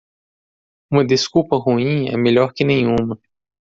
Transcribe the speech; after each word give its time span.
Uma 0.89 1.05
desculpa 1.05 1.57
ruim 1.57 2.09
é 2.09 2.17
melhor 2.17 2.53
que 2.55 2.63
nenhuma. 2.63 3.21